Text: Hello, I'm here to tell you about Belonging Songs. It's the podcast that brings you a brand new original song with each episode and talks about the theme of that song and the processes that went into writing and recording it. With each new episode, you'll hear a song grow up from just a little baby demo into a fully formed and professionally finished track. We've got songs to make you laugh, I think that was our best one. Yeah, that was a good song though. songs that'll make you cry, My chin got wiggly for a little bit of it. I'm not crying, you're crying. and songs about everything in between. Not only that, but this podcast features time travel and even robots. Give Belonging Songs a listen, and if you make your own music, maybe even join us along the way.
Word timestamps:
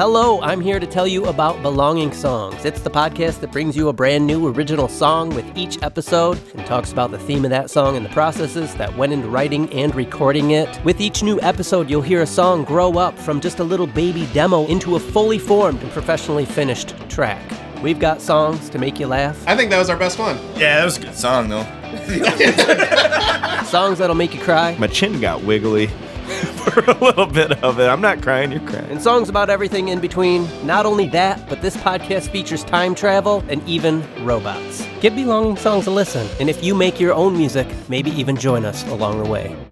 Hello, 0.00 0.40
I'm 0.40 0.62
here 0.62 0.80
to 0.80 0.86
tell 0.86 1.06
you 1.06 1.26
about 1.26 1.60
Belonging 1.60 2.10
Songs. 2.10 2.64
It's 2.64 2.80
the 2.80 2.88
podcast 2.88 3.40
that 3.40 3.52
brings 3.52 3.76
you 3.76 3.90
a 3.90 3.92
brand 3.92 4.26
new 4.26 4.48
original 4.48 4.88
song 4.88 5.28
with 5.34 5.44
each 5.54 5.82
episode 5.82 6.40
and 6.54 6.64
talks 6.64 6.90
about 6.90 7.10
the 7.10 7.18
theme 7.18 7.44
of 7.44 7.50
that 7.50 7.68
song 7.68 7.98
and 7.98 8.06
the 8.06 8.08
processes 8.08 8.74
that 8.76 8.96
went 8.96 9.12
into 9.12 9.28
writing 9.28 9.70
and 9.74 9.94
recording 9.94 10.52
it. 10.52 10.82
With 10.86 11.02
each 11.02 11.22
new 11.22 11.38
episode, 11.42 11.90
you'll 11.90 12.00
hear 12.00 12.22
a 12.22 12.26
song 12.26 12.64
grow 12.64 12.94
up 12.94 13.18
from 13.18 13.42
just 13.42 13.58
a 13.58 13.62
little 13.62 13.86
baby 13.86 14.26
demo 14.32 14.66
into 14.68 14.96
a 14.96 14.98
fully 14.98 15.38
formed 15.38 15.82
and 15.82 15.92
professionally 15.92 16.46
finished 16.46 16.94
track. 17.10 17.42
We've 17.82 17.98
got 17.98 18.22
songs 18.22 18.70
to 18.70 18.78
make 18.78 18.98
you 18.98 19.06
laugh, 19.06 19.46
I 19.46 19.54
think 19.54 19.70
that 19.70 19.76
was 19.76 19.90
our 19.90 19.98
best 19.98 20.18
one. 20.18 20.38
Yeah, 20.56 20.78
that 20.78 20.84
was 20.86 20.96
a 20.96 21.02
good 21.02 21.14
song 21.14 21.50
though. 21.50 21.64
songs 23.66 23.98
that'll 23.98 24.16
make 24.16 24.34
you 24.34 24.40
cry, 24.40 24.78
My 24.78 24.86
chin 24.86 25.20
got 25.20 25.44
wiggly 25.44 25.90
for 26.60 26.80
a 26.80 27.04
little 27.04 27.26
bit 27.26 27.62
of 27.64 27.78
it. 27.80 27.88
I'm 27.88 28.00
not 28.00 28.22
crying, 28.22 28.52
you're 28.52 28.60
crying. 28.60 28.90
and 28.90 29.02
songs 29.02 29.28
about 29.28 29.50
everything 29.50 29.88
in 29.88 30.00
between. 30.00 30.48
Not 30.66 30.86
only 30.86 31.08
that, 31.08 31.48
but 31.48 31.60
this 31.62 31.76
podcast 31.76 32.30
features 32.30 32.64
time 32.64 32.94
travel 32.94 33.42
and 33.48 33.66
even 33.68 34.02
robots. 34.24 34.86
Give 35.00 35.14
Belonging 35.14 35.56
Songs 35.56 35.86
a 35.86 35.90
listen, 35.90 36.26
and 36.38 36.48
if 36.48 36.62
you 36.62 36.74
make 36.74 37.00
your 37.00 37.14
own 37.14 37.36
music, 37.36 37.66
maybe 37.88 38.10
even 38.12 38.36
join 38.36 38.64
us 38.64 38.86
along 38.88 39.22
the 39.22 39.28
way. 39.28 39.56